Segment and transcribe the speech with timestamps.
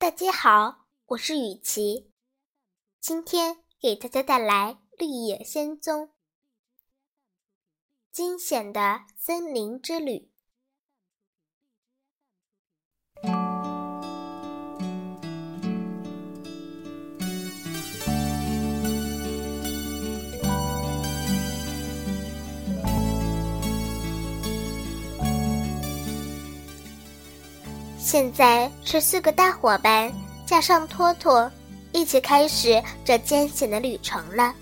[0.00, 2.10] 大家好，我是雨琪，
[3.00, 6.06] 今天给大家带来《绿野仙踪》
[8.10, 10.29] 惊险的森林之旅。
[28.02, 30.10] 现在是四个大伙伴
[30.46, 31.50] 加上托托，
[31.92, 34.54] 一起开始这艰险的旅程了。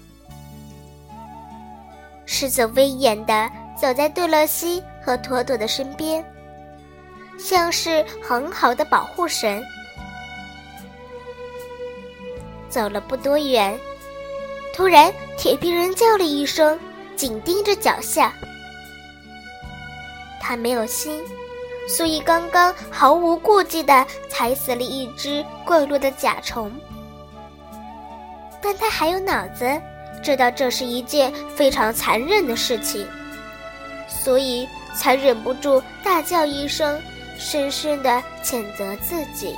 [2.26, 3.48] 狮子威严的
[3.80, 6.22] 走在杜洛西和托托的身边，
[7.38, 9.64] 像是很好的保护神。
[12.68, 13.78] 走了不多远，
[14.74, 16.78] 突然铁皮人叫了一声，
[17.14, 18.34] 紧盯着脚下。
[20.40, 21.22] 他没有心。
[21.88, 26.70] 所以刚刚毫无顾忌地踩死了一只怪落的甲虫，
[28.60, 29.64] 但他还有脑子，
[30.22, 33.06] 知道这是一件非常残忍的事情，
[34.06, 37.00] 所以才忍不住大叫一声，
[37.38, 39.56] 深深地谴责自己。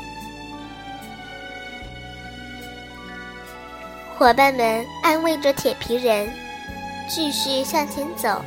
[4.17, 6.31] 伙伴们安慰着铁皮人，
[7.09, 8.41] 继续向前走，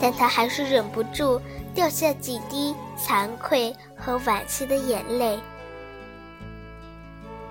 [0.00, 1.40] 但他还是忍不住。
[1.76, 5.38] 掉下几滴惭愧和惋惜的眼泪，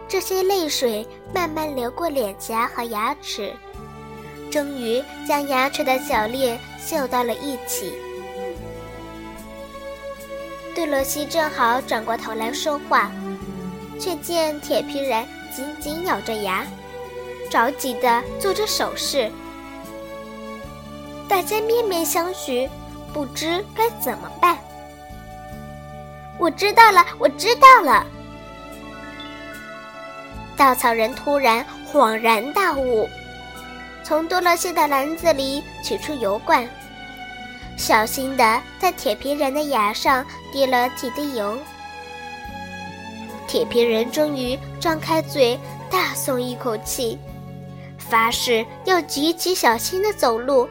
[0.08, 3.54] 这些泪水慢慢流过脸颊和牙齿，
[4.52, 7.94] 终于将牙齿的铰链绣到了一起。
[10.74, 13.12] 杜罗西正好转过头来说话，
[14.00, 15.24] 却见铁皮人
[15.56, 16.66] 紧紧咬着牙，
[17.52, 19.32] 着急地做着手势。
[21.30, 22.68] 大家面面相觑。
[23.16, 24.58] 不知该怎么办。
[26.38, 28.06] 我知道了，我知道了。
[30.58, 33.08] 稻草人突然恍然大悟，
[34.04, 36.68] 从多乐西的篮子里取出油罐，
[37.78, 41.58] 小心的在铁皮人的牙上滴了几滴油。
[43.48, 45.58] 铁皮人终于张开嘴，
[45.90, 47.18] 大松一口气，
[47.98, 50.68] 发誓要极其小心的走路。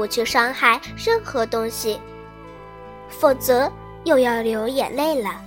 [0.00, 2.00] 不去伤害任何东西，
[3.10, 3.70] 否则
[4.04, 5.38] 又要流眼泪了。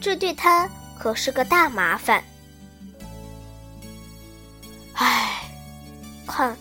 [0.00, 0.68] 这对他
[0.98, 2.20] 可是个大麻烦。
[4.94, 5.44] 唉，
[6.26, 6.56] 看，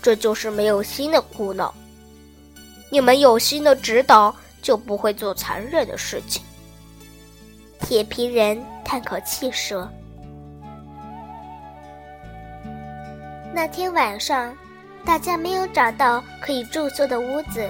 [0.00, 1.74] 这就是没有心的苦恼。
[2.88, 6.44] 你们有心的指导，就不会做残忍的事情。
[7.80, 9.90] 铁皮人叹口气说
[13.52, 14.56] ：“那天晚上。”
[15.04, 17.68] 大家没有找到可以住宿的屋子，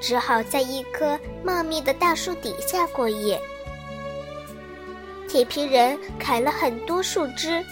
[0.00, 3.40] 只好在一棵茂密的大树底下过夜。
[5.28, 7.64] 铁皮人砍了很多树枝，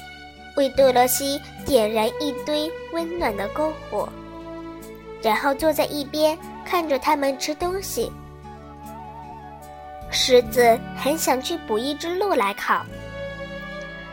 [0.56, 4.08] 为多罗西点燃一堆温暖的篝火，
[5.22, 8.10] 然后坐在一边看着他们吃东西。
[10.10, 12.84] 狮子很想去捕一只鹿来烤，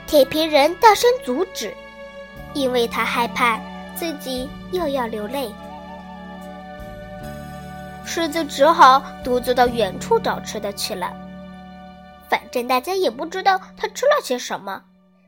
[0.06, 1.74] 铁皮人大声阻止，
[2.54, 3.60] 因为他害怕。
[4.00, 5.54] 自己又要流泪，
[8.06, 11.14] 狮子只好独自到远处找吃的去了。
[12.30, 14.82] 反正大家也不知道他吃了些什么，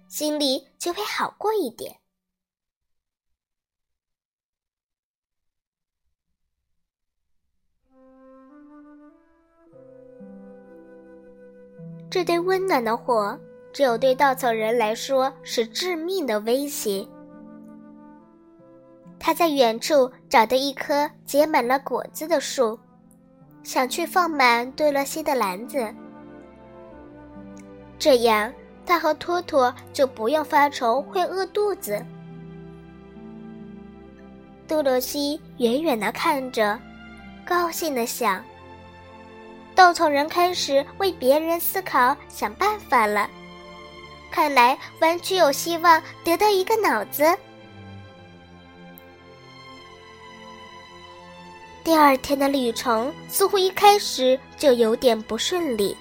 [0.08, 1.98] 心里就会好过一点。
[12.10, 13.38] 这堆温暖的火，
[13.74, 17.06] 只有对稻草人来说是致命的威胁。
[19.32, 22.78] 他在远处找到一棵结满了果子的树，
[23.64, 25.88] 想去放满多罗西的篮子。
[27.98, 28.52] 这样，
[28.86, 32.06] 他和托托就不用发愁会饿肚子。
[34.68, 36.78] 多罗西远远的看着，
[37.46, 38.44] 高兴的想：
[39.74, 43.30] 稻草人开始为别人思考、想办法了，
[44.30, 47.24] 看来完全有希望得到一个脑子。
[51.92, 55.98] 第二天的旅程似乎一开始就有点不顺利，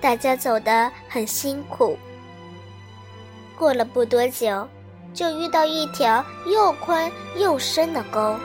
[0.00, 1.98] 大家走得很辛苦。
[3.58, 4.68] 过了不多久，
[5.12, 8.36] 就遇到一条又宽又深的沟，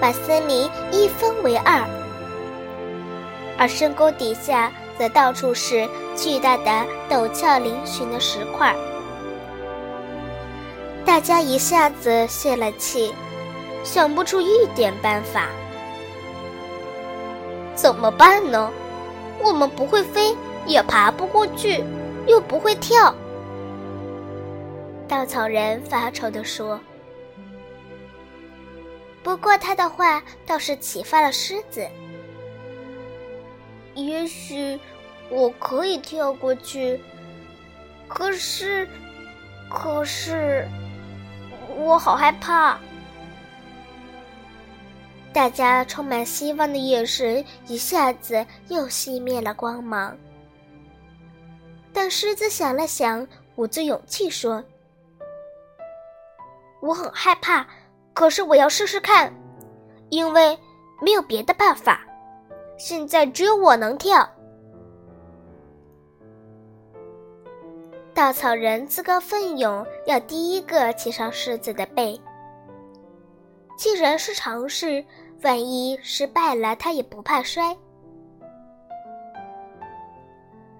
[0.00, 1.84] 把森林一分为二，
[3.58, 5.84] 而深沟底下则到处是
[6.14, 8.72] 巨大的陡峭嶙峋的石块。
[11.04, 13.12] 大家一下子泄了气。
[13.86, 15.48] 想不出一点办法，
[17.76, 18.70] 怎么办呢？
[19.40, 20.36] 我们不会飞，
[20.66, 21.84] 也爬不过去，
[22.26, 23.14] 又不会跳。”
[25.06, 26.80] 稻草人发愁地说。
[29.22, 31.86] 不过他的话倒是启发了狮子。
[33.94, 34.78] 也许
[35.30, 37.00] 我可以跳过去，
[38.08, 38.88] 可是，
[39.70, 40.68] 可是，
[41.76, 42.78] 我好害怕。
[45.36, 50.16] 大家充满希望的眼神一下子又熄灭了光芒。
[51.92, 54.64] 但狮子想了想，鼓足勇气说
[56.80, 57.66] ：“我很害怕，
[58.14, 59.30] 可是我要试试看，
[60.08, 60.58] 因为
[61.02, 62.00] 没有别的办法。
[62.78, 64.26] 现在只有我能跳。”
[68.14, 72.18] 稻草人自告奋勇要第一个骑上狮子的背。
[73.76, 75.04] 既然是尝试。
[75.42, 77.76] 万一失败了，他也不怕摔。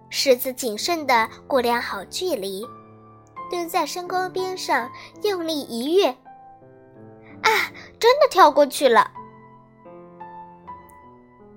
[0.08, 2.64] 狮子谨慎地估量好距离，
[3.50, 4.90] 蹲在深沟边上，
[5.22, 6.06] 用力一跃，
[7.42, 7.50] 啊，
[7.98, 9.10] 真的跳过去了！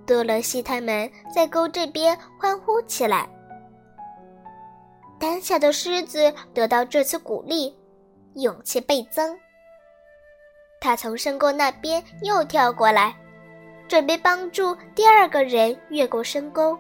[0.05, 3.29] 多萝西他们在沟这边欢呼起来。
[5.19, 7.75] 胆小的狮子得到这次鼓励，
[8.33, 9.37] 勇气倍增。
[10.79, 13.13] 他从深沟那边又跳过来，
[13.87, 16.77] 准备帮助第二个人越过深沟。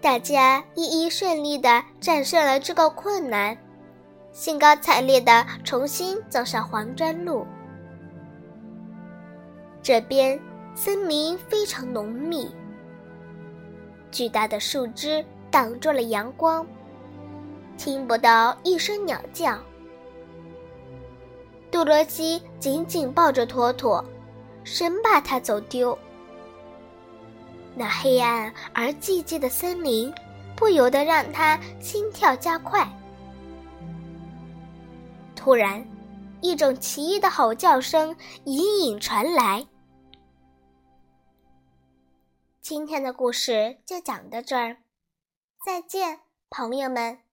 [0.00, 3.58] 大家一一顺利的战胜了这个困难，
[4.30, 7.44] 兴高采烈的重新走上黄砖路。
[9.82, 10.38] 这边
[10.76, 12.54] 森林非常浓密，
[14.12, 16.64] 巨大的树枝挡住了阳光，
[17.76, 19.58] 听不到一声鸟叫。
[21.78, 24.04] 杜罗西紧紧抱着托托，
[24.64, 25.96] 生怕他走丢。
[27.76, 30.12] 那黑暗而寂静的森林，
[30.56, 32.84] 不由得让他心跳加快。
[35.36, 35.86] 突然，
[36.40, 39.64] 一种奇异的吼叫声隐隐传来。
[42.60, 44.78] 今天的故事就讲到这儿，
[45.64, 46.18] 再见，
[46.50, 47.27] 朋友们。